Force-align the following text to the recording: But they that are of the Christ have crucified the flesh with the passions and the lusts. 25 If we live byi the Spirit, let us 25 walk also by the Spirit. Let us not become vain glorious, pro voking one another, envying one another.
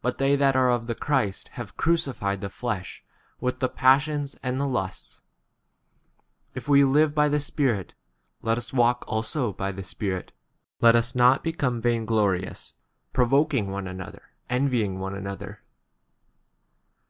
But 0.00 0.16
they 0.16 0.34
that 0.34 0.56
are 0.56 0.70
of 0.70 0.86
the 0.86 0.94
Christ 0.94 1.48
have 1.60 1.76
crucified 1.76 2.40
the 2.40 2.48
flesh 2.48 3.04
with 3.38 3.60
the 3.60 3.68
passions 3.68 4.34
and 4.42 4.58
the 4.58 4.66
lusts. 4.66 5.20
25 6.54 6.56
If 6.62 6.68
we 6.70 6.84
live 6.84 7.12
byi 7.12 7.30
the 7.30 7.40
Spirit, 7.40 7.92
let 8.40 8.56
us 8.56 8.68
25 8.68 8.78
walk 8.78 9.04
also 9.06 9.52
by 9.52 9.72
the 9.72 9.84
Spirit. 9.84 10.32
Let 10.80 10.96
us 10.96 11.14
not 11.14 11.44
become 11.44 11.82
vain 11.82 12.06
glorious, 12.06 12.72
pro 13.12 13.26
voking 13.26 13.66
one 13.66 13.86
another, 13.86 14.22
envying 14.48 15.00
one 15.00 15.14
another. 15.14 15.60